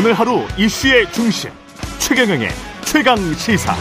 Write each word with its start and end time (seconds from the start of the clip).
오늘 0.00 0.14
하루 0.14 0.46
이슈의 0.56 1.12
중심 1.12 1.50
최경영의 1.98 2.48
최강 2.86 3.18
시사. 3.34 3.74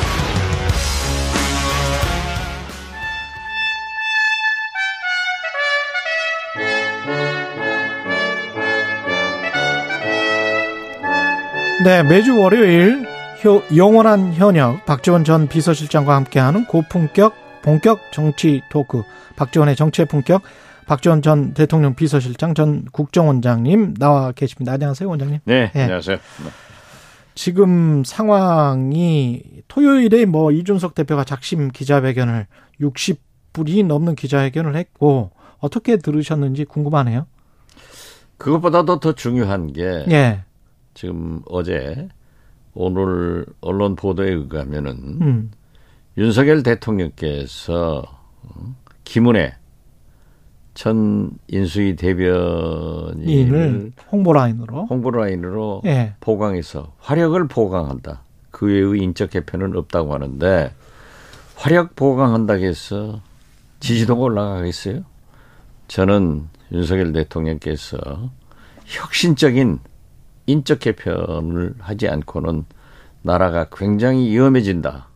네, 11.86 12.04
매주 12.04 12.38
월요일 12.38 13.08
효, 13.46 13.63
영원한 13.78 14.33
현역 14.33 14.86
박지원 14.86 15.24
전 15.24 15.47
비서실장과 15.47 16.16
함께하는 16.16 16.66
고품격 16.66 17.62
본격 17.62 18.12
정치 18.12 18.62
토크 18.67 19.04
박지원의 19.38 19.77
정치의 19.77 20.05
품격 20.08 20.41
박지원 20.90 21.21
전 21.21 21.53
대통령 21.53 21.94
비서실장 21.94 22.55
전 22.55 22.84
국정원장님 22.86 23.94
나와 24.00 24.32
계십니다. 24.32 24.73
안녕하세요, 24.73 25.08
원장님. 25.08 25.40
네, 25.45 25.72
네. 25.72 25.84
안녕하세요. 25.84 26.18
지금 27.36 28.04
상황이 28.04 29.44
토요일에 29.67 30.26
뭐 30.26 30.52
이준석 30.52 30.95
대표가 30.95 31.23
작심 31.23 31.67
기자회견을 31.67 32.48
60분이 32.81 33.86
넘는 33.86 34.16
기자회견을 34.16 34.76
했고 34.76 35.30
어떻게 35.59 35.98
들으셨는지 35.98 36.66
궁금하네요. 36.66 37.28
그것보다도 38.38 39.00
더 39.00 39.14
중요한 39.14 39.72
게 39.72 39.84
예. 40.09 40.44
지금 40.95 41.44
어제 41.45 42.09
오늘 42.73 43.45
언론 43.62 43.95
보도에 43.95 44.31
의하면은 44.31 44.92
음. 45.22 45.52
윤석열 46.17 46.64
대통령께서 46.64 48.02
김은혜 49.03 49.59
전 50.80 51.32
인수위 51.50 51.98
대변인을 51.98 53.92
홍보 54.14 54.31
라인으로 54.31 54.86
홍보 54.86 55.12
라인으로 55.12 55.81
예. 55.84 56.14
보강해서 56.22 56.94
화력을 57.00 57.48
보강한다. 57.50 58.22
그 58.50 58.66
외의 58.67 59.03
인적 59.03 59.31
개편은 59.31 59.76
없다고 59.76 60.14
하는데 60.14 60.72
화력 61.58 61.98
보강한다고 61.98 62.64
해서 62.64 63.20
지지도가 63.81 64.22
올라가겠어요? 64.22 65.03
저는 65.90 66.48
윤석열 66.72 67.12
대통령께서 67.12 68.30
혁신적인 68.86 69.80
인적 70.46 70.80
개편을 70.80 71.73
하지 71.80 72.08
않고는 72.08 72.64
나라가 73.22 73.68
굉장히 73.70 74.30
위험해진다. 74.30 75.09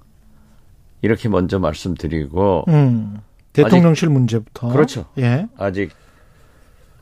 이렇게 1.02 1.30
먼저 1.30 1.58
말씀드리고 1.58 2.66
음, 2.68 3.22
대통령실 3.54 4.08
아직, 4.08 4.14
문제부터 4.14 4.70
그렇죠. 4.70 5.06
예. 5.18 5.48
아직 5.58 5.92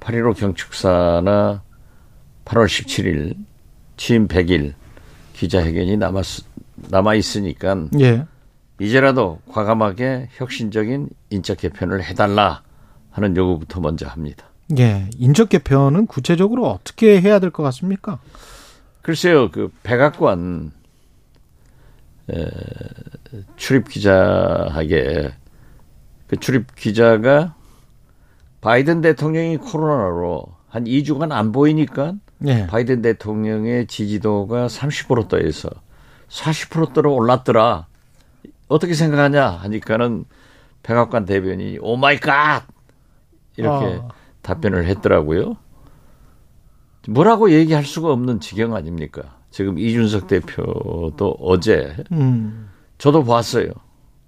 8.15 0.02 0.36
경축사나 0.38 1.64
8월 2.46 2.66
17일 2.66 3.36
취임 3.98 4.28
100일 4.28 4.74
기자회견이 5.34 5.98
남았 5.98 6.26
남아 6.90 7.16
있으니까 7.16 7.88
예. 8.00 8.26
이제라도 8.80 9.40
과감하게 9.52 10.30
혁신적인 10.34 11.10
인적 11.30 11.58
개편을 11.60 12.04
해달라 12.04 12.64
하는 13.12 13.36
요구부터 13.38 13.80
먼저 13.80 14.08
합니다. 14.08 14.46
예, 14.80 15.08
인적 15.18 15.50
개편은 15.50 16.08
구체적으로 16.08 16.68
어떻게 16.70 17.22
해야 17.22 17.40
될 17.40 17.52
것 17.52 17.62
같습니까? 17.64 18.20
글쎄요, 19.02 19.52
그 19.52 19.70
백악관 19.84 20.72
에, 22.32 22.46
출입 23.58 23.90
기자에게 23.90 25.32
그 26.32 26.38
출입 26.38 26.76
기자가 26.76 27.56
바이든 28.62 29.02
대통령이 29.02 29.58
코로나로 29.58 30.46
한 30.70 30.86
2주간 30.86 31.34
안 31.34 31.52
보이니까 31.52 32.14
네. 32.38 32.68
바이든 32.68 33.02
대통령의 33.02 33.86
지지도가 33.88 34.68
30%대에서 34.68 35.70
40%대로 36.30 37.14
올랐더라. 37.14 37.88
어떻게 38.70 38.94
생각하냐 38.94 39.46
하니까는 39.46 40.24
백악관 40.84 41.26
대변인이 41.26 41.80
oh 41.82 41.98
my 41.98 42.18
god 42.18 42.64
이렇게 43.58 44.00
아. 44.02 44.08
답변을 44.42 44.86
했더라고요. 44.86 45.58
뭐라고 47.10 47.52
얘기할 47.52 47.84
수가 47.84 48.10
없는 48.14 48.40
지경 48.40 48.74
아닙니까? 48.74 49.36
지금 49.50 49.78
이준석 49.78 50.28
대표도 50.28 51.36
어제 51.42 51.98
음. 52.14 52.70
저도 52.98 53.26
봤어요. 53.26 53.72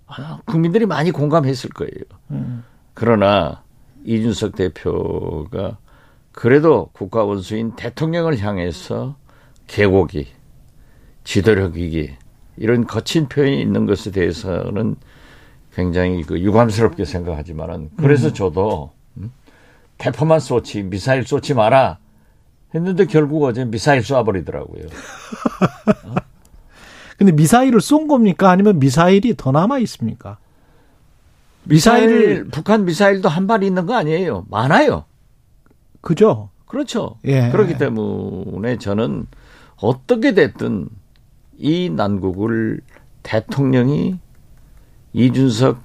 아, 0.08 0.40
국민들이 0.46 0.86
많이 0.86 1.12
공감했을 1.12 1.69
거예요. 1.72 2.03
음. 2.31 2.64
그러나 2.94 3.64
이준석 4.06 4.56
대표가 4.56 5.78
그래도 6.31 6.90
국가 6.94 7.24
원수인 7.24 7.75
대통령을 7.75 8.40
향해서 8.40 9.16
개고기, 9.68 10.28
지도력 11.24 11.75
위기 11.75 12.16
이런 12.58 12.86
거친 12.86 13.28
표현이 13.28 13.62
있는 13.62 13.86
것에 13.86 14.12
대해서는 14.12 14.96
굉장히 15.74 16.24
그 16.24 16.40
유감스럽게 16.40 17.06
생각하지만은 17.06 17.90
그래서 17.97 18.28
음. 18.28 18.34
저도 18.34 18.91
음? 19.18 19.31
대포만 19.97 20.40
쏘지 20.40 20.84
미사일 20.84 21.25
쏘지 21.25 21.53
마라 21.53 21.97
했는데 22.75 23.06
결국 23.06 23.44
어제 23.44 23.66
미사일 23.66 24.02
쏴버리더라고요. 24.02 24.88
어? 26.06 26.16
근데 27.23 27.31
미사일을 27.38 27.79
쏜 27.79 28.09
겁니까? 28.09 28.51
아니면 28.51 28.79
미사일이 28.79 29.35
더 29.38 29.53
남아 29.53 29.79
있습니까? 29.79 30.38
미사일, 31.63 32.07
미사일 32.09 32.44
북한 32.50 32.84
미사일도 32.84 33.29
한 33.29 33.47
발 33.47 33.63
있는 33.63 33.85
거 33.85 33.95
아니에요. 33.95 34.45
많아요. 34.50 35.06
그죠? 36.01 36.50
그렇죠. 36.66 37.16
예. 37.23 37.50
그렇기 37.50 37.78
때문에 37.78 38.78
저는 38.78 39.28
어떻게 39.78 40.34
됐든 40.34 40.89
이 41.57 41.89
난국을 41.89 42.81
대통령이 43.22 44.19
이준석 45.13 45.79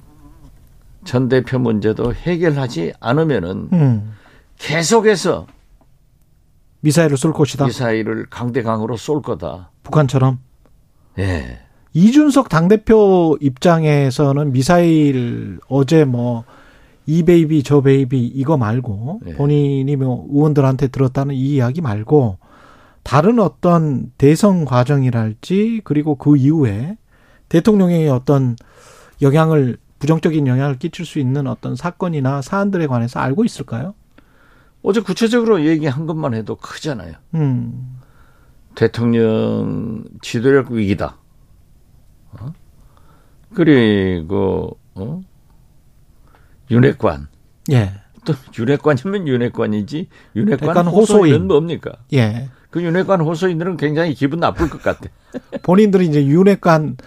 전 1.04 1.28
대표 1.28 1.60
문제도 1.60 2.12
해결하지 2.12 2.94
않으면은 2.98 3.68
음. 3.72 4.12
계속해서 4.58 5.46
미사일을 6.80 7.16
쏠 7.16 7.32
것이다. 7.32 7.66
미사일을 7.66 8.26
강대강으로 8.28 8.96
쏠 8.96 9.22
거다. 9.22 9.70
북한처럼. 9.84 10.40
예. 11.18 11.60
이준석 11.94 12.48
당대표 12.48 13.36
입장에서는 13.40 14.52
미사일 14.52 15.58
어제 15.68 16.04
뭐 16.04 16.44
이 17.08 17.22
baby 17.22 17.62
저 17.62 17.80
baby 17.80 18.26
이거 18.26 18.58
말고 18.58 19.22
예. 19.28 19.32
본인이 19.32 19.96
뭐 19.96 20.26
의원들한테 20.30 20.88
들었다는 20.88 21.34
이 21.34 21.54
이야기 21.54 21.80
말고 21.80 22.36
다른 23.02 23.38
어떤 23.38 24.12
대선 24.18 24.66
과정이랄지 24.66 25.80
그리고 25.84 26.16
그 26.16 26.36
이후에 26.36 26.98
대통령의 27.48 28.10
어떤 28.10 28.56
영향을 29.22 29.78
부정적인 30.00 30.46
영향을 30.46 30.78
끼칠 30.78 31.06
수 31.06 31.18
있는 31.18 31.46
어떤 31.46 31.76
사건이나 31.76 32.42
사안들에 32.42 32.86
관해서 32.86 33.20
알고 33.20 33.46
있을까요? 33.46 33.94
어제 34.82 35.00
구체적으로 35.00 35.64
얘기한 35.64 36.04
것만 36.04 36.34
해도 36.34 36.56
크잖아요. 36.56 37.14
음. 37.36 38.00
대통령 38.78 40.04
지도력 40.22 40.70
위기다. 40.70 41.16
어? 42.30 42.52
그리고 43.52 44.78
어? 44.94 45.20
윤핵관. 46.70 47.26
예. 47.72 47.90
또 48.24 48.34
윤핵관이면 48.56 49.26
윤핵관이지 49.26 50.08
윤핵관 50.36 50.86
호소인. 50.86 51.34
호소인 51.34 51.48
뭡니까? 51.48 51.90
예. 52.12 52.50
그 52.70 52.80
윤핵관 52.80 53.20
호소인들은 53.20 53.78
굉장히 53.78 54.14
기분 54.14 54.38
나쁠 54.38 54.70
것 54.70 54.80
같아. 54.80 55.08
본인들이 55.64 56.06
이제 56.06 56.24
윤핵관 56.24 56.98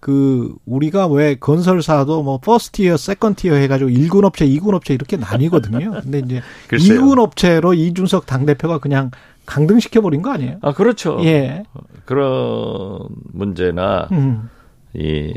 그 0.00 0.56
우리가 0.64 1.06
왜 1.06 1.36
건설사도 1.36 2.24
뭐 2.24 2.38
first 2.38 2.92
어 2.92 2.96
second 2.96 3.36
tier 3.36 3.54
해가지고 3.54 3.90
1군 3.90 4.24
업체, 4.24 4.48
2군 4.48 4.74
업체 4.74 4.94
이렇게 4.94 5.16
나뉘거든요. 5.16 6.00
근데 6.02 6.18
이제 6.18 6.42
글쎄요. 6.66 7.00
2군 7.00 7.20
업체로 7.20 7.72
이준석 7.72 8.26
당 8.26 8.46
대표가 8.46 8.78
그냥 8.78 9.12
강등시켜 9.50 10.00
버린 10.00 10.22
거 10.22 10.30
아니에요? 10.30 10.58
아 10.62 10.72
그렇죠. 10.72 11.18
예. 11.24 11.64
그런 12.04 13.08
문제나 13.32 14.06
음. 14.12 14.48
이 14.94 15.34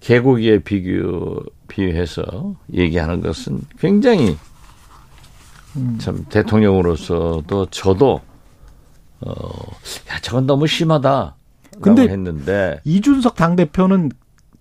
개고기에 0.00 0.58
비교 0.58 1.40
비유해서 1.68 2.56
얘기하는 2.72 3.20
것은 3.20 3.60
굉장히 3.78 4.36
음. 5.76 5.96
참 6.00 6.24
대통령으로서도 6.28 7.66
저도 7.66 8.20
어야 9.24 10.20
저건 10.20 10.46
너무 10.46 10.66
심하다. 10.66 11.36
근데 11.80 12.02
했는데 12.02 12.80
이준석 12.84 13.36
당 13.36 13.54
대표는 13.54 14.10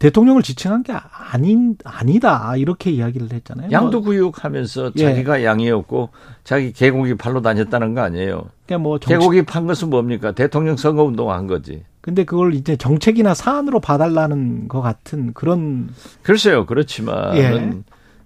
대통령을 0.04 0.42
지칭한 0.42 0.84
게 0.84 0.92
아닌 1.32 1.78
아니다 1.86 2.58
이렇게 2.58 2.92
이야기를 2.92 3.32
했잖아요. 3.32 3.72
양도구육하면서 3.72 4.92
예. 4.98 5.02
자기가 5.02 5.46
양이었고 5.46 6.10
자기 6.44 6.74
개고기 6.74 7.16
팔로 7.16 7.42
다녔다는 7.42 7.94
거 7.94 8.02
아니에요. 8.02 8.50
그러니까 8.66 8.84
뭐 8.84 9.00
정치... 9.00 9.14
개고기 9.14 9.44
판 9.44 9.66
것은 9.66 9.90
뭡니까? 9.90 10.34
대통령 10.34 10.76
선거 10.76 11.04
운동한 11.06 11.48
거지. 11.48 11.86
근데 12.02 12.26
그걸 12.26 12.54
이제 12.54 12.76
정책이나 12.76 13.34
사안으로 13.34 13.80
봐달라는 13.80 14.68
것 14.68 14.82
같은 14.82 15.32
그런 15.34 15.88
글쎄요 16.22 16.66
그렇지만 16.66 17.38
예. 17.38 17.72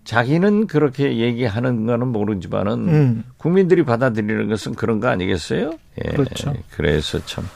자기는 0.03 0.65
그렇게 0.65 1.17
얘기하는 1.17 1.85
거는 1.85 2.07
모르지만은 2.07 2.73
음. 2.89 3.23
국민들이 3.37 3.83
받아들이는 3.83 4.47
것은 4.47 4.73
그런 4.73 4.99
거 4.99 5.09
아니겠어요? 5.09 5.73
예. 6.03 6.09
그렇죠. 6.09 6.53
그래서 6.71 7.23
참 7.27 7.47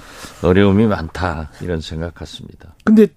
어려움이 0.44 0.85
많다 0.85 1.50
이런 1.62 1.81
생각 1.81 2.13
같습니다. 2.13 2.75
근데 2.83 3.07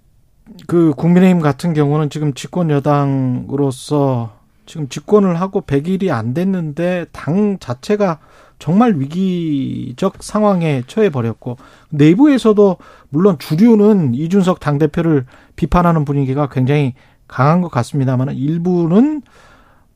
그 0.67 0.93
국민의힘 0.97 1.41
같은 1.41 1.73
경우는 1.73 2.11
지금 2.11 2.35
집권 2.35 2.71
여당으로서 2.71 4.37
지금 4.67 4.89
집권을 4.89 5.41
하고 5.41 5.61
100일이 5.63 6.11
안 6.11 6.35
됐는데 6.35 7.07
당 7.13 7.59
자체가 7.59 8.19
정말 8.59 8.95
위기적 8.97 10.23
상황에 10.23 10.83
처해 10.87 11.11
버렸고 11.11 11.57
내부에서도 11.91 12.77
물론 13.11 13.39
주류는 13.39 14.15
이준석 14.15 14.61
당 14.61 14.79
대표를 14.79 15.27
비판하는 15.57 16.05
분위기가 16.05 16.49
굉장히 16.49 16.95
강한 17.29 17.61
것 17.61 17.71
같습니다만 17.71 18.35
일부는 18.35 19.23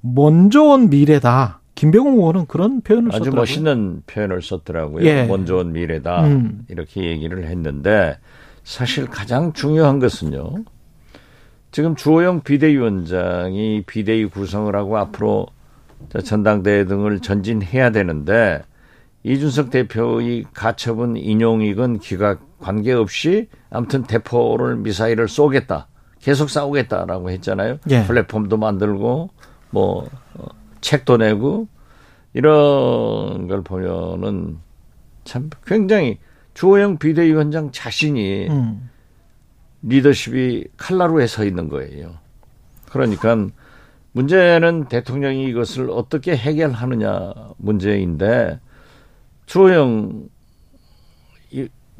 먼저 0.00 0.62
온 0.62 0.90
미래다. 0.90 1.60
김병호 1.74 2.10
의원은 2.10 2.46
그런 2.46 2.80
표현을 2.80 3.10
아주 3.10 3.18
썼더라고요. 3.18 3.40
멋있는 3.40 4.02
표현을 4.06 4.42
썼더라고요. 4.42 5.04
예. 5.04 5.24
먼저 5.24 5.56
온 5.56 5.72
미래다. 5.72 6.26
음. 6.26 6.64
이렇게 6.68 7.04
얘기를 7.04 7.44
했는데 7.46 8.18
사실 8.68 9.06
가장 9.06 9.54
중요한 9.54 9.98
것은요. 9.98 10.56
지금 11.70 11.96
주호영 11.96 12.42
비대위원장이 12.42 13.84
비대위 13.86 14.26
구성을 14.26 14.76
하고 14.76 14.98
앞으로 14.98 15.46
전당대회 16.22 16.84
등을 16.84 17.20
전진해야 17.20 17.92
되는데 17.92 18.62
이준석 19.22 19.70
대표의 19.70 20.44
가처분 20.52 21.16
인용이건 21.16 22.00
기각 22.00 22.40
관계없이 22.58 23.48
아무튼 23.70 24.02
대포를 24.02 24.76
미사일을 24.76 25.28
쏘겠다. 25.28 25.88
계속 26.20 26.50
싸우겠다라고 26.50 27.30
했잖아요. 27.30 27.78
예. 27.88 28.04
플랫폼도 28.04 28.58
만들고 28.58 29.30
뭐 29.70 30.10
어, 30.34 30.44
책도 30.82 31.16
내고 31.16 31.68
이런 32.34 33.48
걸 33.48 33.62
보면은 33.62 34.58
참 35.24 35.48
굉장히 35.64 36.18
주호영 36.58 36.98
비대위원장 36.98 37.70
자신이 37.70 38.48
음. 38.48 38.90
리더십이 39.82 40.64
칼라루에 40.76 41.28
서 41.28 41.44
있는 41.44 41.68
거예요. 41.68 42.16
그러니까 42.86 43.46
문제는 44.10 44.86
대통령이 44.88 45.44
이것을 45.50 45.88
어떻게 45.88 46.36
해결하느냐 46.36 47.32
문제인데 47.58 48.58
주호영 49.46 50.28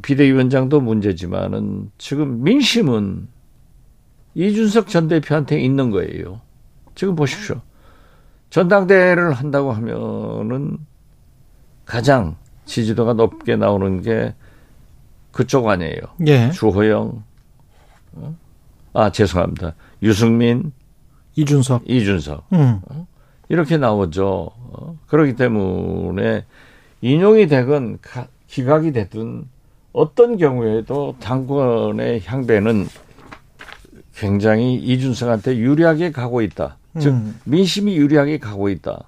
비대위원장도 0.03 0.81
문제지만은 0.81 1.93
지금 1.97 2.43
민심은 2.43 3.29
이준석 4.35 4.89
전 4.89 5.07
대표한테 5.07 5.61
있는 5.61 5.93
거예요. 5.93 6.41
지금 6.97 7.15
보십시오. 7.15 7.61
전당대회를 8.51 9.35
한다고 9.35 9.71
하면은 9.71 10.79
가장 11.85 12.35
지지도가 12.65 13.13
높게 13.13 13.55
나오는 13.55 14.03
게 14.03 14.35
그쪽 15.33 15.69
아니에요. 15.69 16.01
예. 16.27 16.51
주호영, 16.51 17.23
어? 18.15 18.37
아 18.93 19.11
죄송합니다. 19.13 19.75
유승민, 20.03 20.73
이준석, 21.37 21.89
이준석 21.89 22.47
음. 22.53 22.81
어? 22.89 23.07
이렇게 23.49 23.77
나오죠. 23.77 24.51
어? 24.57 24.99
그렇기 25.07 25.37
때문에 25.37 26.45
인용이 27.01 27.47
되건 27.47 27.99
기각이 28.49 28.93
되든 28.93 29.45
어떤 29.93 30.37
경우에도 30.37 31.15
당권의 31.21 32.23
향배는 32.25 32.87
굉장히 34.15 34.75
이준석한테 34.77 35.57
유리하게 35.57 36.11
가고 36.13 36.43
있다. 36.43 36.77
즉 36.99 37.11
음. 37.11 37.39
민심이 37.45 37.97
유리하게 37.97 38.39
가고 38.39 38.69
있다. 38.69 39.05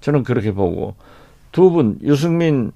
저는 0.00 0.22
그렇게 0.22 0.52
보고 0.52 0.94
두 1.50 1.70
분 1.70 1.98
유승민 2.02 2.70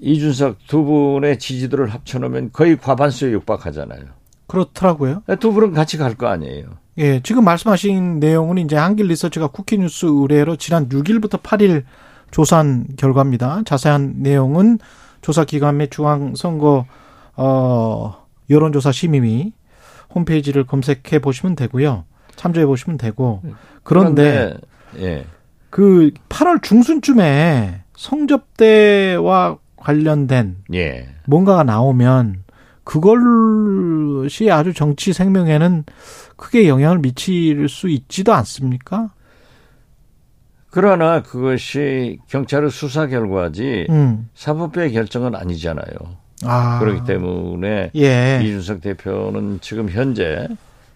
이준석 0.00 0.66
두 0.66 0.84
분의 0.84 1.38
지지도를 1.38 1.88
합쳐놓으면 1.90 2.50
거의 2.52 2.76
과반수에 2.76 3.30
육박하잖아요. 3.32 4.04
그렇더라고요. 4.46 5.22
네, 5.26 5.36
두 5.36 5.52
분은 5.52 5.72
같이 5.72 5.96
갈 5.96 6.14
거 6.14 6.26
아니에요. 6.26 6.66
예, 6.98 7.20
지금 7.22 7.44
말씀하신 7.44 8.18
내용은 8.18 8.58
이제 8.58 8.76
한길 8.76 9.06
리서치가 9.06 9.46
쿠키뉴스 9.48 10.06
의뢰로 10.06 10.56
지난 10.56 10.88
6일부터 10.88 11.40
8일 11.42 11.84
조사한 12.30 12.88
결과입니다. 12.96 13.62
자세한 13.64 14.14
내용은 14.18 14.78
조사 15.22 15.44
기관의 15.44 15.90
중앙선거 15.90 16.86
어 17.36 18.26
여론조사 18.48 18.92
심의위 18.92 19.52
홈페이지를 20.14 20.66
검색해 20.66 21.20
보시면 21.20 21.54
되고요. 21.56 22.04
참조해 22.36 22.66
보시면 22.66 22.98
되고 22.98 23.42
그런데, 23.82 24.56
그런데 24.92 25.06
예. 25.06 25.26
그 25.70 26.10
8월 26.28 26.62
중순쯤에 26.62 27.82
성접대와 27.94 29.58
관련된 29.80 30.58
예. 30.74 31.08
뭔가가 31.26 31.64
나오면 31.64 32.44
그것이 32.84 34.50
아주 34.50 34.72
정치 34.72 35.12
생명에는 35.12 35.84
크게 36.36 36.68
영향을 36.68 36.98
미칠 36.98 37.68
수 37.68 37.88
있지도 37.88 38.32
않습니까? 38.34 39.10
그러나 40.70 41.22
그것이 41.22 42.18
경찰의 42.28 42.70
수사 42.70 43.06
결과지 43.06 43.86
음. 43.90 44.28
사법부의 44.34 44.92
결정은 44.92 45.34
아니잖아요. 45.34 45.94
아. 46.44 46.78
그렇기 46.78 47.04
때문에 47.04 47.90
예. 47.96 48.40
이준석 48.42 48.80
대표는 48.80 49.58
지금 49.60 49.90
현재 49.90 50.48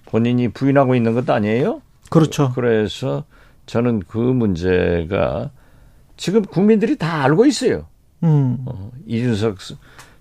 본인이 0.07 0.49
부인하고 0.49 0.95
있는 0.95 1.13
것도 1.15 1.33
아니에요. 1.33 1.83
그렇죠. 2.09 2.53
그래서 2.55 3.25
저는 3.67 4.03
그 4.07 4.19
문제가 4.19 5.51
지금 6.17 6.43
국민들이 6.43 6.97
다 6.97 7.25
알고 7.25 7.47
있어요. 7.47 7.87
음. 8.25 8.59
어, 8.67 8.91
이준석 9.07 9.59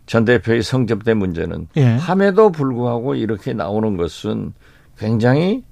전 0.05 0.25
대표의 0.25 0.61
성접대 0.63 1.13
문제는 1.13 1.67
예. 1.77 1.85
함에도 1.85 2.51
불구하고 2.51 3.15
이렇게 3.15 3.53
나오는 3.53 3.97
것은 3.97 4.53
굉장히 4.97 5.63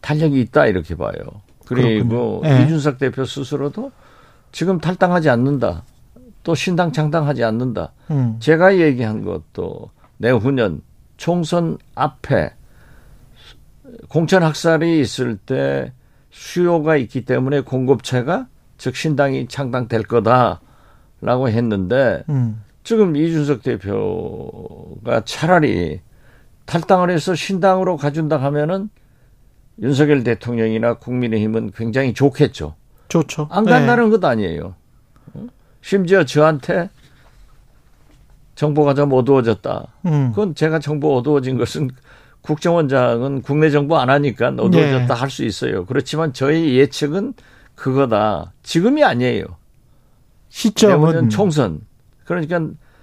탄력이 0.00 0.40
있다 0.40 0.66
이렇게 0.66 0.94
봐요. 0.94 1.12
그리고 1.66 2.42
예. 2.44 2.62
이준석 2.62 2.98
대표 2.98 3.24
스스로도 3.24 3.90
지금 4.52 4.78
탈당하지 4.78 5.28
않는다. 5.28 5.82
또 6.44 6.54
신당 6.54 6.92
창당하지 6.92 7.42
않는다. 7.42 7.92
음. 8.10 8.36
제가 8.38 8.78
얘기한 8.78 9.24
것도 9.24 9.90
내후년 10.18 10.80
총선 11.16 11.76
앞에 11.96 12.52
공천 14.08 14.42
학살이 14.42 15.00
있을 15.00 15.36
때 15.36 15.92
수요가 16.30 16.96
있기 16.96 17.24
때문에 17.24 17.60
공급체가 17.60 18.46
즉 18.78 18.94
신당이 18.94 19.48
창당될 19.48 20.04
거다 20.04 20.60
라고 21.26 21.48
했는데 21.48 22.22
음. 22.28 22.62
지금 22.84 23.16
이준석 23.16 23.64
대표가 23.64 25.22
차라리 25.24 26.00
탈당을 26.66 27.10
해서 27.10 27.34
신당으로 27.34 27.96
가준다 27.96 28.36
하면은 28.36 28.90
윤석열 29.82 30.22
대통령이나 30.22 30.94
국민의힘은 30.94 31.72
굉장히 31.72 32.14
좋겠죠. 32.14 32.76
좋죠. 33.08 33.48
안 33.50 33.64
간다는 33.64 34.04
네. 34.04 34.10
것 34.10 34.24
아니에요. 34.24 34.76
심지어 35.80 36.24
저한테 36.24 36.90
정보가 38.54 38.94
좀 38.94 39.12
어두워졌다. 39.12 39.86
음. 40.06 40.30
그건 40.30 40.54
제가 40.54 40.78
정보 40.78 41.16
어두워진 41.16 41.58
것은 41.58 41.90
국정원장은 42.42 43.42
국내 43.42 43.70
정보 43.70 43.98
안 43.98 44.10
하니까 44.10 44.50
어두워졌다 44.50 45.06
네. 45.08 45.12
할수 45.12 45.44
있어요. 45.44 45.86
그렇지만 45.86 46.32
저희 46.32 46.78
예측은 46.78 47.34
그거다. 47.74 48.52
지금이 48.62 49.02
아니에요. 49.02 49.44
시점은 50.56 51.28
총선. 51.28 51.82
그러니까 52.24 52.60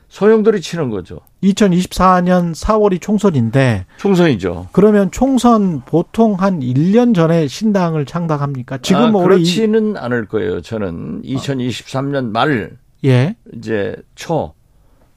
소용돌이 0.09 0.59
치는 0.59 0.89
거죠. 0.89 1.19
2024년 1.43 2.55
4월이 2.55 2.99
총선인데 2.99 3.85
총선이죠. 3.97 4.69
그러면 4.71 5.11
총선 5.11 5.81
보통 5.85 6.33
한 6.33 6.61
1년 6.61 7.13
전에 7.13 7.47
신당을 7.47 8.05
창당합니까? 8.05 8.79
지금 8.79 9.01
아, 9.03 9.07
뭐 9.09 9.21
그렇지는 9.21 9.93
이... 9.93 9.97
않을 9.97 10.25
거예요. 10.25 10.61
저는 10.61 11.21
2023년 11.21 12.31
말 12.31 12.77
예. 13.05 13.35
이제 13.55 13.95
초 14.15 14.53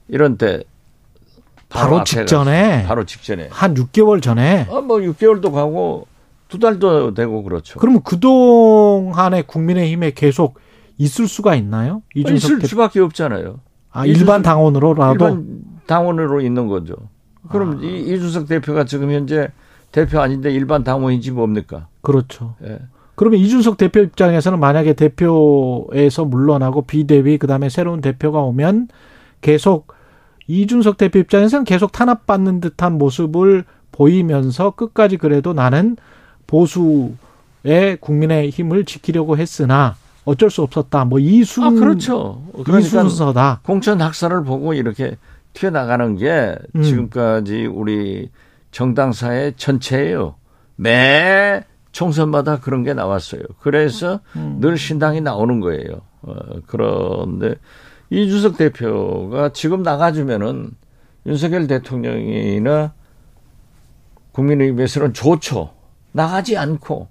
이런 0.07 0.37
때 0.37 0.63
바로, 1.69 1.91
바로 1.91 2.03
직전에 2.03 2.85
바로 2.85 3.03
직전에 3.03 3.49
한 3.51 3.73
6개월 3.73 4.21
전에 4.21 4.67
아, 4.69 4.81
뭐 4.81 4.97
6개월도 4.97 5.51
가고 5.51 6.05
두 6.49 6.59
달도 6.59 7.15
되고 7.15 7.41
그렇죠. 7.41 7.79
그러면 7.79 8.03
그동안에 8.03 9.41
국민의힘에 9.41 10.11
계속 10.11 10.59
있을 10.97 11.27
수가 11.27 11.55
있나요? 11.55 12.01
이준석 12.15 12.49
있을 12.51 12.59
대... 12.59 12.67
수밖에 12.67 12.99
없잖아요. 12.99 13.59
아, 13.91 14.05
일반 14.05 14.41
당원으로라도 14.41 15.13
일반 15.13 15.61
당원으로 15.85 16.41
있는 16.41 16.67
거죠. 16.67 16.95
그럼 17.49 17.79
아. 17.79 17.83
이, 17.83 18.01
이준석 18.01 18.47
대표가 18.47 18.85
지금 18.85 19.11
현재 19.11 19.49
대표 19.91 20.19
아닌데 20.19 20.51
일반 20.51 20.83
당원인지 20.83 21.31
뭡니까? 21.31 21.87
그렇죠. 22.01 22.55
예. 22.63 22.79
그러면 23.15 23.39
이준석 23.39 23.77
대표 23.77 24.01
입장에서는 24.01 24.59
만약에 24.59 24.93
대표에서 24.93 26.25
물러나고 26.25 26.83
비대위 26.83 27.39
그다음에 27.39 27.69
새로운 27.69 28.01
대표가 28.01 28.41
오면 28.41 28.89
계속 29.41 29.93
이준석 30.45 30.97
대표 30.97 31.19
입장에서는 31.19 31.65
계속 31.65 31.91
탄압받는 31.91 32.61
듯한 32.61 32.97
모습을 32.97 33.65
보이면서 33.91 34.71
끝까지 34.71 35.17
그래도 35.17 35.53
나는 35.53 35.97
보수의 36.45 37.97
국민의 37.99 38.51
힘을 38.51 38.85
지키려고 38.85 39.37
했으나 39.37 39.95
어쩔 40.27 40.49
수 40.49 40.61
없었다. 40.61 41.05
뭐 41.05 41.19
이 41.19 41.43
순, 41.45 41.63
아, 41.63 41.69
그렇죠. 41.69 42.43
그러니까 42.51 42.79
이 42.79 42.83
순서다. 42.83 43.61
공천 43.63 44.01
학살을 44.01 44.43
보고 44.43 44.73
이렇게 44.73 45.15
튀어나가는 45.53 46.15
게 46.17 46.55
음. 46.75 46.81
지금까지 46.81 47.65
우리 47.65 48.29
정당사의 48.71 49.53
전체예요. 49.55 50.35
매 50.75 51.63
총선마다 51.93 52.59
그런 52.59 52.83
게 52.83 52.93
나왔어요. 52.93 53.41
그래서 53.61 54.19
음. 54.35 54.57
늘 54.59 54.77
신당이 54.77 55.21
나오는 55.21 55.59
거예요. 55.61 56.01
어, 56.21 56.33
그런데 56.67 57.55
이준석 58.09 58.57
대표가 58.57 59.49
지금 59.53 59.81
나가주면은 59.81 60.71
윤석열 61.25 61.67
대통령이나 61.67 62.93
국민의힘에서는 64.33 65.13
좋죠. 65.13 65.71
나가지 66.11 66.57
않고 66.57 67.07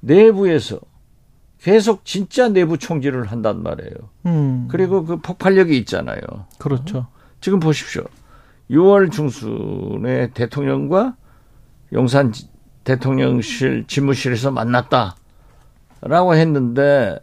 내부에서 0.00 0.78
계속 1.60 2.04
진짜 2.04 2.48
내부 2.48 2.78
총질을 2.78 3.26
한단 3.26 3.62
말이에요. 3.62 3.92
음. 4.26 4.68
그리고 4.70 5.04
그 5.04 5.16
폭발력이 5.16 5.76
있잖아요. 5.78 6.20
그렇죠. 6.58 6.98
어? 6.98 7.08
지금 7.40 7.60
보십시오. 7.60 8.04
6월 8.70 9.10
중순에 9.10 10.30
대통령과 10.34 11.16
용산 11.92 12.32
대통령실 12.84 13.84
집무실에서 13.86 14.50
만났다라고 14.50 15.14
했는데 16.34 17.18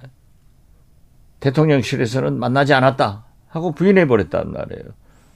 대통령실에서는 1.39 2.37
만나지 2.37 2.73
않았다 2.73 3.25
하고 3.47 3.71
부인해 3.71 4.07
버렸단 4.07 4.51
말이에요. 4.51 4.83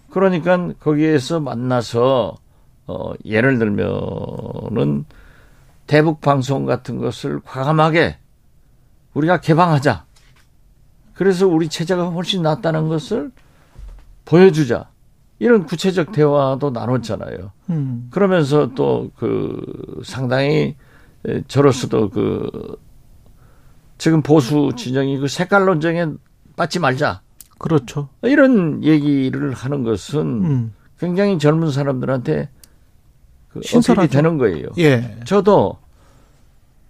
그러니까 0.09 0.73
거기에서 0.79 1.39
만나서 1.39 2.35
어 2.87 3.13
예를 3.23 3.59
들면은 3.59 5.05
대북 5.85 6.21
방송 6.21 6.65
같은 6.65 6.97
것을 6.97 7.39
과감하게 7.41 8.17
우리가 9.19 9.39
개방하자. 9.41 10.05
그래서 11.13 11.47
우리 11.47 11.67
체제가 11.67 12.09
훨씬 12.09 12.41
낫다는 12.41 12.87
것을 12.87 13.31
보여주자. 14.25 14.89
이런 15.39 15.65
구체적 15.65 16.11
대화도 16.11 16.71
나눴잖아요. 16.71 17.51
음. 17.69 18.07
그러면서 18.11 18.73
또 18.73 19.11
그 19.17 20.01
상당히 20.03 20.75
저로서도 21.47 22.09
그 22.09 22.77
지금 23.97 24.21
보수 24.21 24.71
진영이 24.75 25.17
그 25.19 25.27
색깔 25.27 25.65
논쟁에 25.65 26.07
빠지 26.55 26.79
말자. 26.79 27.21
그렇죠. 27.57 28.07
이런 28.21 28.83
얘기를 28.83 29.53
하는 29.53 29.83
것은 29.83 30.19
음. 30.21 30.73
굉장히 30.97 31.37
젊은 31.39 31.71
사람들한테 31.71 32.49
그 33.49 33.59
어필이 33.75 34.07
되는 34.07 34.37
거예요. 34.37 34.67
예. 34.77 35.19
저도 35.25 35.77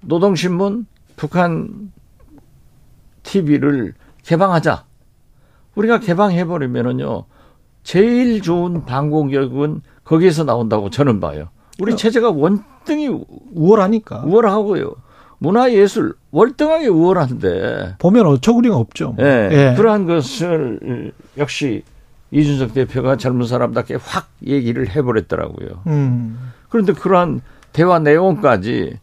노동신문 0.01 0.85
북한 1.15 1.91
TV를 3.29 3.93
개방하자. 4.23 4.85
우리가 5.75 5.99
개방해버리면은요, 5.99 7.25
제일 7.83 8.41
좋은 8.41 8.85
방공격은 8.85 9.81
거기에서 10.03 10.43
나온다고 10.43 10.89
저는 10.89 11.19
봐요. 11.19 11.49
우리 11.79 11.93
어. 11.93 11.95
체제가 11.95 12.31
원등이 12.31 13.07
우월하니까. 13.53 14.23
우월하고요. 14.25 14.95
문화예술 15.37 16.15
월등하게 16.31 16.87
우월한데 16.87 17.95
보면 17.99 18.25
어처구니가 18.25 18.75
없죠. 18.75 19.13
뭐. 19.13 19.25
예, 19.25 19.49
예. 19.51 19.75
그러한 19.77 20.05
것을 20.05 21.13
역시 21.37 21.83
이준석 22.31 22.73
대표가 22.73 23.15
젊은 23.15 23.47
사람답게 23.47 23.99
확 24.01 24.29
얘기를 24.45 24.89
해버렸더라고요. 24.89 25.83
음. 25.87 26.51
그런데 26.67 26.91
그러한 26.91 27.39
대화 27.71 27.99
내용까지 27.99 28.99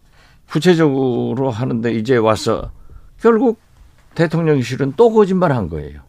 구체적으로 0.50 1.50
하는데 1.50 1.90
이제 1.92 2.16
와서 2.16 2.70
결국 3.18 3.58
대통령실은 4.16 4.94
또 4.96 5.12
거짓말한 5.12 5.68
거예요. 5.68 6.00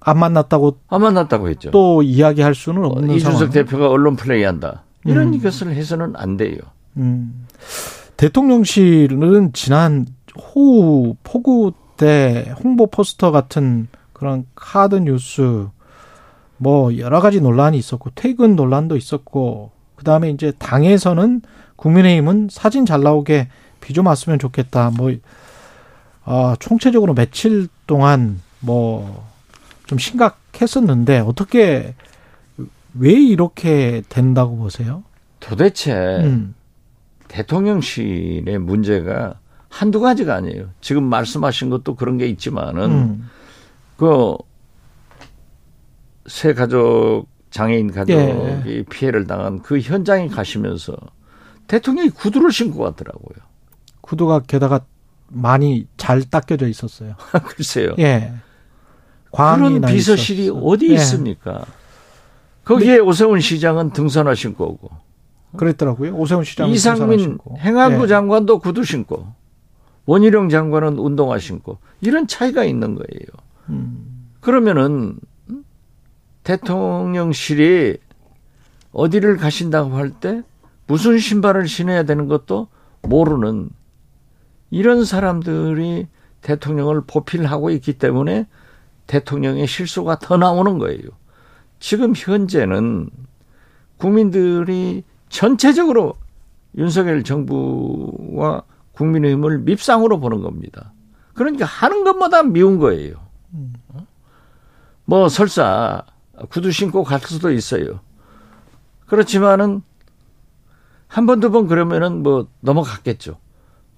안 0.00 0.18
만났다고 0.18 0.78
안 0.88 1.02
만났다고 1.02 1.48
했죠. 1.50 1.70
또 1.70 2.02
이야기할 2.02 2.54
수는 2.54 2.84
없는 2.84 3.10
어, 3.10 3.14
이준석 3.14 3.38
상황. 3.38 3.52
대표가 3.52 3.90
언론 3.90 4.16
플레이한다. 4.16 4.84
이런 5.04 5.34
음. 5.34 5.42
것을 5.42 5.74
해서는 5.74 6.14
안 6.16 6.36
돼요. 6.36 6.56
음. 6.96 7.46
대통령실은 8.16 9.52
지난 9.52 10.06
호우 10.36 11.14
폭우 11.22 11.72
때 11.96 12.52
홍보 12.62 12.86
포스터 12.86 13.30
같은 13.30 13.88
그런 14.12 14.44
카드 14.54 14.94
뉴스 14.96 15.66
뭐 16.56 16.96
여러 16.98 17.20
가지 17.20 17.40
논란이 17.40 17.76
있었고 17.78 18.10
퇴근 18.14 18.56
논란도 18.56 18.96
있었고 18.96 19.70
그다음에 19.96 20.30
이제 20.30 20.52
당에서는 20.58 21.42
국민의힘은 21.76 22.48
사진 22.50 22.86
잘 22.86 23.02
나오게 23.02 23.48
비 23.80 23.92
좀 23.94 24.06
왔으면 24.06 24.38
좋겠다. 24.38 24.90
뭐 24.96 25.12
어, 26.28 26.54
총체적으로 26.58 27.14
며칠 27.14 27.68
동안 27.86 28.40
뭐 28.60 29.28
좀 29.88 29.98
심각했었는데 29.98 31.20
어떻게 31.20 31.94
왜 32.94 33.12
이렇게 33.12 34.02
된다고 34.08 34.56
보세요? 34.56 35.02
도대체 35.40 35.94
음. 35.94 36.54
대통령실의 37.28 38.58
문제가 38.58 39.38
한두 39.70 40.00
가지가 40.00 40.34
아니에요. 40.34 40.68
지금 40.82 41.04
말씀하신 41.04 41.70
것도 41.70 41.96
그런 41.96 42.18
게 42.18 42.26
있지만은 42.26 42.90
음. 42.90 43.30
그새 46.26 46.52
가족 46.52 47.26
장애인 47.50 47.90
가족이 47.92 48.12
예. 48.66 48.84
피해를 48.90 49.26
당한 49.26 49.62
그 49.62 49.80
현장에 49.80 50.28
가시면서 50.28 50.94
대통령이 51.66 52.10
구두를 52.10 52.52
신고 52.52 52.82
갔더라고요. 52.82 53.38
구두가 54.02 54.40
게다가 54.40 54.80
많이 55.28 55.86
잘 55.96 56.22
닦여져 56.22 56.68
있었어요. 56.68 57.14
글쎄요. 57.44 57.94
예. 57.98 58.32
그런 59.32 59.80
비서실이 59.82 60.44
있었어. 60.44 60.58
어디 60.60 60.88
예. 60.90 60.94
있습니까? 60.94 61.64
거기에 62.64 62.94
네. 62.94 62.98
오세훈 62.98 63.40
시장은 63.40 63.90
등산화 63.90 64.34
신고 64.34 64.66
오고. 64.72 64.90
그랬더라고요. 65.56 66.14
오세훈 66.14 66.44
시장 66.44 66.68
이상민 66.68 67.38
행안부 67.58 68.04
예. 68.04 68.06
장관도 68.08 68.58
구두 68.58 68.84
신고 68.84 69.26
원희룡 70.04 70.48
장관은 70.50 70.98
운동화 70.98 71.38
신고 71.38 71.78
이런 72.02 72.26
차이가 72.26 72.64
있는 72.64 72.94
거예요. 72.94 73.26
음. 73.70 74.28
그러면은 74.40 75.18
대통령실이 76.44 77.98
어디를 78.92 79.36
가신다고 79.36 79.96
할 79.96 80.10
때 80.10 80.42
무슨 80.86 81.18
신발을 81.18 81.68
신어야 81.68 82.04
되는 82.04 82.26
것도 82.28 82.68
모르는 83.02 83.68
이런 84.70 85.04
사람들이 85.04 86.06
대통령을 86.42 87.02
보필하고 87.06 87.70
있기 87.70 87.94
때문에 87.98 88.46
대통령의 89.06 89.66
실수가 89.66 90.18
더 90.18 90.36
나오는 90.36 90.78
거예요. 90.78 91.02
지금 91.80 92.12
현재는 92.14 93.10
국민들이 93.96 95.04
전체적으로 95.28 96.14
윤석열 96.76 97.22
정부와 97.24 98.62
국민의힘을 98.92 99.60
밉상으로 99.60 100.20
보는 100.20 100.42
겁니다. 100.42 100.92
그러니까 101.34 101.64
하는 101.64 102.04
것마다 102.04 102.42
미운 102.42 102.78
거예요. 102.78 103.16
뭐 105.04 105.28
설사 105.28 106.02
구두 106.50 106.70
신고 106.70 107.02
갈 107.04 107.20
수도 107.20 107.50
있어요. 107.50 108.00
그렇지만은 109.06 109.82
한 111.06 111.24
번, 111.26 111.40
두 111.40 111.50
번 111.50 111.66
그러면은 111.66 112.22
뭐 112.22 112.48
넘어갔겠죠. 112.60 113.38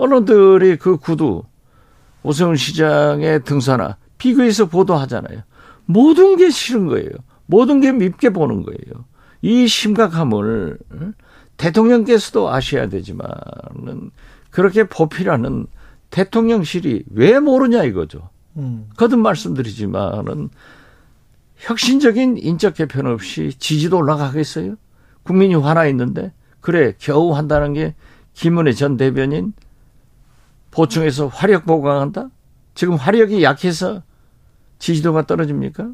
언론들이 0.01 0.77
그 0.77 0.97
구두 0.97 1.43
오세훈 2.23 2.57
시장의 2.57 3.45
등산화 3.45 3.97
비교해서 4.17 4.67
보도하잖아요. 4.67 5.43
모든 5.85 6.37
게 6.37 6.49
싫은 6.49 6.87
거예요. 6.87 7.11
모든 7.45 7.81
게 7.81 7.93
밉게 7.93 8.31
보는 8.31 8.63
거예요. 8.63 9.05
이 9.43 9.67
심각함을 9.67 10.79
대통령께서도 11.59 12.51
아셔야 12.51 12.89
되지만은 12.89 14.11
그렇게 14.51 14.85
보필하는 14.85 15.67
대통령실이 16.09 17.05
왜 17.13 17.39
모르냐 17.39 17.85
이거죠. 17.85 18.31
음. 18.57 18.89
거듭 18.97 19.19
말씀드리지만은 19.19 20.49
혁신적인 21.57 22.39
인적 22.39 22.75
개편 22.75 23.07
없이 23.07 23.53
지지도 23.59 23.99
올라가겠어요? 23.99 24.77
국민이 25.25 25.55
화나 25.55 25.87
있는데 25.89 26.33
그래 26.61 26.95
겨우 26.99 27.35
한다는 27.35 27.75
게 27.75 27.95
김은혜 28.33 28.73
전 28.73 28.97
대변인 28.97 29.53
보충해서 30.71 31.27
화력 31.27 31.67
보강한다? 31.67 32.29
지금 32.75 32.95
화력이 32.95 33.43
약해서 33.43 34.03
지지도가 34.79 35.27
떨어집니까? 35.27 35.91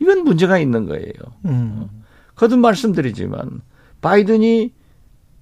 이건 0.00 0.24
문제가 0.24 0.58
있는 0.58 0.86
거예요. 0.86 1.12
음. 1.46 1.88
거듭 2.34 2.58
말씀드리지만 2.58 3.62
바이든이 4.00 4.72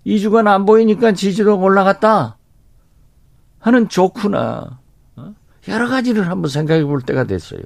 2주간 0.07 0.47
안 0.47 0.65
보이니까 0.65 1.13
지지도가 1.13 1.63
올라갔다 1.63 2.37
하는 3.59 3.89
좋구나 3.89 4.79
어? 5.17 5.35
여러 5.69 5.89
가지를 5.89 6.29
한번 6.29 6.51
생각해 6.51 6.85
볼 6.85 7.01
때가 7.01 7.25
됐어요. 7.25 7.61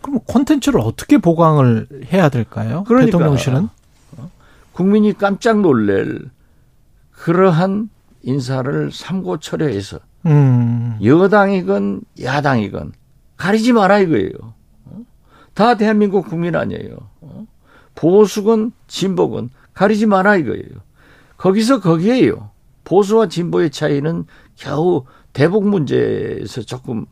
그럼 0.00 0.20
콘텐츠를 0.26 0.80
어떻게 0.80 1.18
보강을 1.18 1.88
해야 2.12 2.28
될까요? 2.28 2.84
그러니까, 2.86 3.18
대통령실은 3.18 3.68
어? 4.16 4.30
국민이 4.72 5.12
깜짝 5.12 5.60
놀랄 5.60 6.20
그러한 7.12 7.88
인사를 8.22 8.90
삼고 8.90 9.38
처리해서 9.38 10.00
음. 10.26 10.98
여당이건 11.02 12.02
야당이건 12.22 12.92
가리지 13.36 13.72
마라 13.72 13.98
이거예요. 14.00 14.54
어? 14.84 15.04
다 15.54 15.76
대한민국 15.76 16.26
국민 16.28 16.56
아니에요. 16.56 16.96
어? 17.20 17.46
보수건 17.94 18.72
진보건 18.86 19.50
가리지 19.72 20.06
마라 20.06 20.36
이거예요. 20.36 20.64
거기서 21.36 21.80
거기에요. 21.80 22.50
보수와 22.84 23.28
진보의 23.28 23.70
차이는 23.70 24.24
겨우 24.56 25.04
대북 25.32 25.66
문제에서 25.66 26.62
조금 26.62 27.06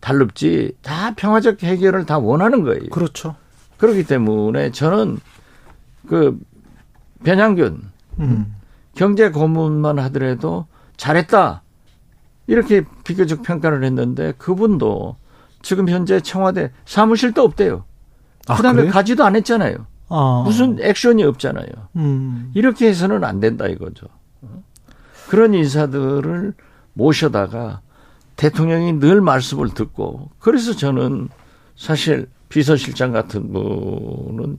달릅지 0.00 0.72
다 0.82 1.14
평화적 1.14 1.62
해결을 1.62 2.06
다 2.06 2.18
원하는 2.18 2.64
거예요. 2.64 2.88
그렇죠. 2.90 3.36
그렇기 3.76 4.04
때문에 4.04 4.70
저는 4.72 5.18
그 6.08 6.38
변양균 7.24 7.90
음. 8.18 8.54
경제 8.94 9.30
고문만 9.30 9.98
하더라도 9.98 10.66
잘했다 10.96 11.62
이렇게 12.50 12.84
비교적 13.04 13.42
평가를 13.42 13.84
했는데 13.84 14.32
그분도 14.38 15.16
지금 15.62 15.88
현재 15.88 16.20
청와대 16.20 16.72
사무실도 16.84 17.42
없대요. 17.42 17.84
아, 18.48 18.56
그다음에 18.56 18.82
그래요? 18.82 18.92
가지도 18.92 19.24
않았잖아요. 19.24 19.86
아. 20.08 20.42
무슨 20.44 20.78
액션이 20.80 21.22
없잖아요. 21.24 21.66
음. 21.96 22.50
이렇게 22.54 22.88
해서는 22.88 23.24
안 23.24 23.40
된다 23.40 23.66
이거죠. 23.66 24.06
그런 25.28 25.54
인사들을 25.54 26.54
모셔다가 26.94 27.80
대통령이 28.36 28.94
늘 28.94 29.20
말씀을 29.20 29.68
듣고 29.70 30.30
그래서 30.38 30.74
저는 30.74 31.28
사실 31.76 32.28
비서실장 32.48 33.12
같은 33.12 33.52
분은 33.52 34.58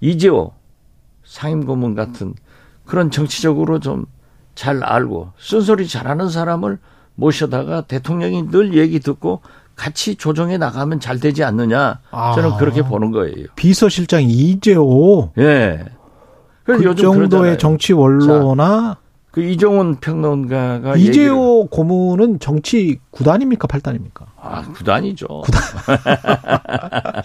이재호 0.00 0.52
상임고문 1.24 1.94
같은 1.94 2.34
그런 2.84 3.10
정치적으로 3.10 3.80
좀 3.80 4.06
잘 4.58 4.82
알고 4.82 5.34
쓴소리 5.38 5.86
잘하는 5.86 6.30
사람을 6.30 6.80
모셔다가 7.18 7.82
대통령이 7.82 8.50
늘 8.50 8.74
얘기 8.74 9.00
듣고 9.00 9.40
같이 9.74 10.14
조정해 10.14 10.56
나가면 10.56 11.00
잘 11.00 11.18
되지 11.20 11.42
않느냐 11.44 11.98
저는 12.34 12.52
아, 12.52 12.56
그렇게 12.56 12.82
보는 12.82 13.10
거예요. 13.10 13.46
비서실장 13.56 14.22
이재호. 14.22 15.32
예. 15.38 15.84
그 16.64 16.80
정도의 16.94 17.28
그러잖아요. 17.28 17.56
정치 17.58 17.92
원로나 17.92 18.66
자, 18.94 18.96
그 19.38 19.44
이종훈 19.44 19.94
평론가가 20.00 20.96
이재호 20.96 21.68
고문은 21.68 22.40
정치 22.40 22.98
구단입니까 23.12 23.68
팔단입니까? 23.68 24.26
아 24.36 24.62
구단이죠. 24.62 25.28
구단. 25.42 25.62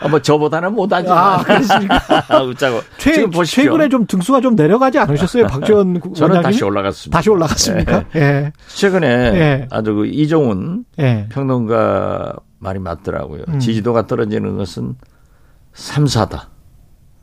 아, 0.00 0.08
뭐 0.10 0.20
저보다는 0.20 0.74
못하지만. 0.74 1.16
아, 1.16 1.42
그렇습니까? 1.44 2.42
웃자고. 2.42 2.80
최, 2.98 3.12
지금 3.12 3.30
보십시오. 3.30 3.62
최근에 3.62 3.88
좀 3.90 4.08
등수가 4.08 4.40
좀 4.40 4.56
내려가지 4.56 4.98
않으셨어요, 4.98 5.46
박지원 5.54 6.00
저는 6.16 6.34
원장님? 6.34 6.42
다시 6.42 6.64
올라갔습니다. 6.64 7.16
다시 7.16 7.30
올라갔습니까? 7.30 8.04
예. 8.16 8.20
예. 8.20 8.52
최근에 8.74 9.06
예. 9.06 9.68
아주 9.70 9.94
그 9.94 10.06
이종훈 10.06 10.84
예. 10.98 11.28
평론가 11.30 12.34
말이 12.58 12.80
맞더라고요. 12.80 13.44
음. 13.46 13.60
지지도가 13.60 14.08
떨어지는 14.08 14.56
것은 14.56 14.96
삼사다. 15.74 16.48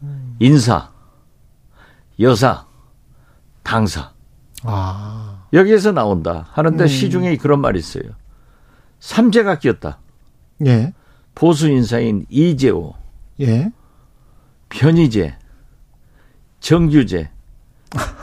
음. 0.03 0.38
인사, 0.39 0.91
여사, 2.22 2.67
당사. 3.63 4.12
아. 4.63 5.45
여기에서 5.53 5.91
나온다 5.91 6.47
하는데 6.51 6.83
음. 6.83 6.87
시중에 6.87 7.37
그런 7.37 7.61
말이 7.61 7.79
있어요. 7.79 8.03
삼재가 8.99 9.59
끼었다. 9.59 9.99
예. 10.65 10.93
보수 11.35 11.69
인사인 11.69 12.25
이재호. 12.29 12.93
예. 13.41 13.71
변희재. 14.69 15.35
정규재. 16.59 17.29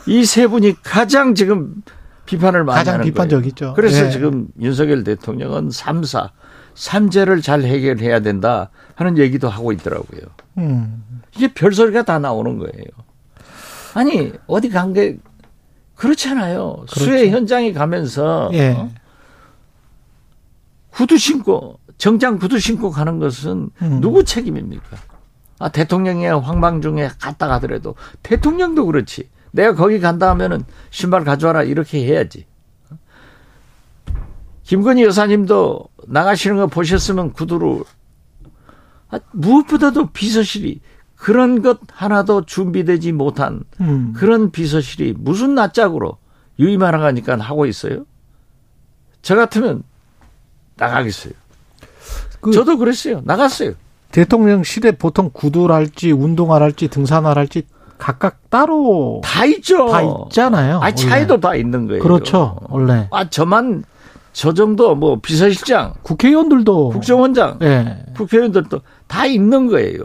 이 0.06 0.24
세 0.24 0.46
분이 0.46 0.76
가장 0.82 1.34
지금 1.34 1.82
비판을 2.26 2.64
많이 2.64 2.78
가장 2.78 2.94
하는 2.94 3.06
비판적이죠. 3.06 3.74
그래서 3.74 4.06
예. 4.06 4.10
지금 4.10 4.48
윤석열 4.60 5.02
대통령은 5.02 5.70
삼사 5.70 6.30
삼재를 6.74 7.40
잘 7.40 7.62
해결해야 7.62 8.20
된다 8.20 8.70
하는 8.94 9.16
얘기도 9.18 9.49
하고 9.49 9.72
있더라고요. 9.72 10.20
음. 10.58 11.02
이게 11.34 11.52
별소리가 11.52 12.02
다 12.04 12.18
나오는 12.18 12.58
거예요. 12.58 12.84
아니 13.94 14.32
어디 14.46 14.68
간게 14.68 15.18
그렇잖아요. 15.97 16.85
그렇죠. 16.89 17.00
수해 17.04 17.30
현장에 17.30 17.73
가면서 17.73 18.50
예. 18.52 18.71
어? 18.71 18.91
구두 20.91 21.19
신고 21.19 21.78
정장 21.99 22.39
구두 22.39 22.59
신고 22.59 22.91
가는 22.91 23.19
것은 23.19 23.71
음. 23.82 24.00
누구 24.00 24.25
책임입니까? 24.25 24.97
아 25.59 25.71
대통령이 25.71 26.26
황방 26.26 26.82
중에 26.82 27.11
갔다 27.19 27.49
가더라도 27.49 27.95
대통령도 28.23 28.87
그렇지. 28.87 29.28
내가 29.52 29.75
거기 29.75 30.00
간다 30.00 30.28
하면은 30.30 30.65
신발 30.91 31.25
가져와라 31.25 31.63
이렇게 31.63 32.04
해야지. 32.04 32.47
김건희 34.65 35.04
여사님도 35.04 35.89
나가시는 36.09 36.56
거 36.56 36.67
보셨으면 36.67 37.32
구두로 37.32 37.85
아, 39.09 39.21
무엇보다도 39.32 40.11
비서실이 40.11 40.80
그런 41.16 41.62
것 41.62 41.80
하나도 41.90 42.44
준비되지 42.44 43.12
못한 43.12 43.62
음. 43.80 44.12
그런 44.16 44.50
비서실이 44.50 45.14
무슨 45.18 45.54
낯짝으로 45.54 46.18
유임하러 46.58 46.98
가니까 46.98 47.38
하고 47.38 47.66
있어요? 47.66 48.04
저 49.22 49.34
같으면 49.34 49.82
나가겠어요. 50.76 51.32
그 52.40 52.52
저도 52.52 52.76
그랬어요. 52.78 53.22
나갔어요. 53.24 53.72
대통령실에 54.12 54.92
보통 54.92 55.30
구두랄지 55.32 56.12
운동화랄지 56.12 56.88
등산화랄지 56.88 57.66
각각 57.98 58.50
따로 58.50 59.20
다 59.24 59.44
있죠. 59.46 59.88
다 59.88 60.02
있잖아요. 60.02 60.80
아 60.82 60.94
차이도 60.94 61.40
다 61.40 61.54
있는 61.54 61.86
거예요. 61.86 62.02
그렇죠. 62.02 62.56
원래. 62.68 63.08
아 63.10 63.28
저만 63.28 63.84
저 64.32 64.52
정도 64.52 64.94
뭐 64.94 65.18
비서실장, 65.18 65.94
국회의원들도 66.02 66.90
국정원장, 66.90 67.58
네. 67.58 68.04
국회의원들도 68.14 68.80
다 69.06 69.24
있는 69.24 69.66
거예요. 69.66 70.04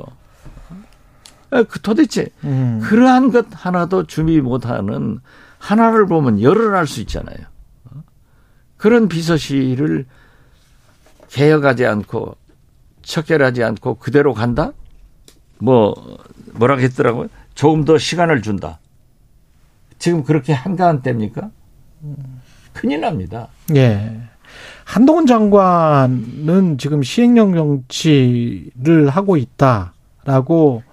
아, 1.52 1.64
그 1.64 1.80
도대체 1.82 2.28
음. 2.44 2.80
그러한 2.82 3.32
것 3.32 3.46
하나도 3.52 4.08
준비 4.08 4.40
못하는 4.42 5.20
하나를 5.60 6.08
보면 6.08 6.42
열을 6.42 6.76
할수 6.76 7.02
있잖아요. 7.02 7.38
그런 8.78 9.08
비서실을 9.08 10.06
개혁하지 11.30 11.86
않고 11.86 12.36
척결하지 13.04 13.64
않고 13.64 13.96
그대로 13.96 14.34
간다? 14.34 14.72
뭐 15.60 15.94
뭐라 16.54 16.78
했더라고요. 16.78 17.28
조금 17.54 17.86
더 17.86 17.98
시간을 17.98 18.42
준다. 18.42 18.80
지금 20.00 20.24
그렇게 20.24 20.52
한가한 20.54 21.04
때입니까? 21.04 21.52
큰일 22.74 23.02
납니다. 23.02 23.50
예. 23.76 24.20
한동훈 24.84 25.28
장관은 25.28 26.78
지금 26.80 27.04
시행령 27.04 27.54
정치를 27.54 29.10
하고 29.10 29.38
있다라고 29.38 30.84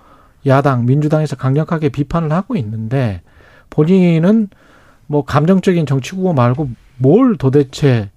야당 0.46 0.87
민주당에서 0.87 1.37
강력하게 1.37 1.88
비판을 1.88 2.33
하고 2.33 2.57
있는데 2.57 3.22
본인은 3.70 4.48
뭐 5.07 5.24
감정적인 5.24 5.87
정치구호 5.87 6.33
말고 6.33 6.70
뭘 6.98 7.37
도대체 7.37 8.11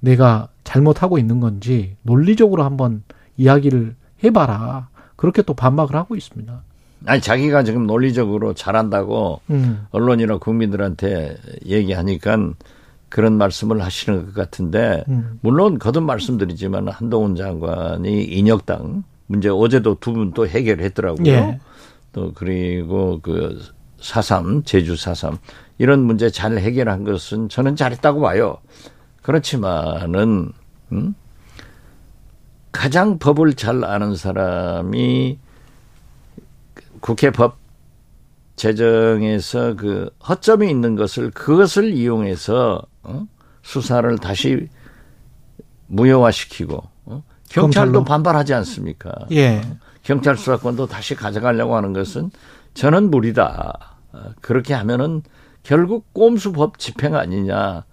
내가 0.00 0.48
잘못하고 0.64 1.18
있는 1.18 1.40
건지 1.40 1.96
논리적으로 2.02 2.64
한번 2.64 3.02
이야기를 3.36 3.94
해봐라. 4.24 4.88
그렇게 5.16 5.42
또 5.42 5.54
반박을 5.54 5.96
하고 5.96 6.16
있습니다. 6.16 6.62
아니 7.06 7.20
자기가 7.20 7.62
지금 7.62 7.86
논리적으로 7.86 8.54
잘한다고 8.54 9.40
음. 9.50 9.86
언론이나 9.90 10.38
국민들한테 10.38 11.36
얘기하니까 11.64 12.36
그런 13.08 13.34
말씀을 13.38 13.82
하시는 13.82 14.26
것 14.26 14.34
같은데 14.34 15.04
음. 15.08 15.38
물론 15.40 15.78
거듭 15.78 16.02
말씀드리지만 16.02 16.88
한동훈 16.88 17.36
장관이 17.36 18.24
인혁당 18.24 19.04
문제 19.26 19.48
어제도 19.48 19.94
두 19.98 20.12
분 20.12 20.32
또 20.32 20.46
해결했더라고요. 20.46 21.26
예. 21.26 21.60
또 22.12 22.32
그리고 22.34 23.20
그 23.20 23.60
사삼 24.00 24.62
제주 24.64 24.96
사삼 24.96 25.38
이런 25.78 26.00
문제 26.04 26.30
잘 26.30 26.58
해결한 26.58 27.04
것은 27.04 27.48
저는 27.48 27.76
잘했다고 27.76 28.20
봐요. 28.20 28.58
그렇지만은 29.22 30.52
음? 30.92 31.14
가장 32.72 33.18
법을 33.18 33.54
잘 33.54 33.84
아는 33.84 34.14
사람이 34.16 35.38
국회 37.00 37.30
법 37.30 37.56
제정에서 38.56 39.74
그 39.76 40.10
허점이 40.28 40.68
있는 40.70 40.94
것을 40.94 41.30
그것을 41.30 41.92
이용해서 41.92 42.82
어? 43.02 43.26
수사를 43.62 44.16
다시 44.18 44.68
무효화시키고 45.88 46.82
어? 47.06 47.22
경찰도. 47.50 48.04
반발하지 48.04 48.54
않습니까? 48.54 49.12
예. 49.32 49.60
경찰 50.02 50.36
수사권도 50.36 50.86
다시 50.86 51.14
가져가려고 51.14 51.76
하는 51.76 51.92
것은 51.92 52.30
저는 52.74 53.10
무리다. 53.10 53.96
그렇게 54.40 54.74
하면은 54.74 55.22
결국 55.62 56.12
꼼수법 56.12 56.78
집행 56.78 57.14
아니냐. 57.14 57.84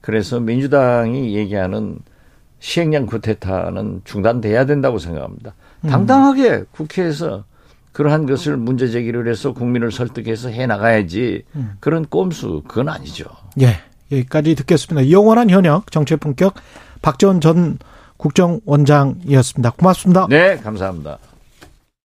그래서 0.00 0.40
민주당이 0.40 1.36
얘기하는 1.36 1.98
시행령 2.58 3.06
구태타는 3.06 4.02
중단돼야 4.04 4.66
된다고 4.66 4.98
생각합니다. 4.98 5.54
음. 5.84 5.90
당당하게 5.90 6.64
국회에서 6.70 7.44
그러한 7.92 8.26
것을 8.26 8.56
문제 8.56 8.88
제기를 8.88 9.28
해서 9.28 9.52
국민을 9.52 9.92
설득해서 9.92 10.48
해 10.48 10.66
나가야지 10.66 11.42
음. 11.56 11.72
그런 11.80 12.06
꼼수 12.06 12.62
그건 12.66 12.88
아니죠. 12.88 13.26
예. 13.60 13.80
여기까지 14.12 14.54
듣겠습니다. 14.54 15.10
영원한 15.10 15.50
현역 15.50 15.90
정치의 15.90 16.18
품격 16.18 16.54
박지원 17.02 17.40
전 17.40 17.78
국정원장이었습니다. 18.20 19.70
고맙습니다. 19.70 20.26
네, 20.28 20.56
감사합니다. 20.58 21.18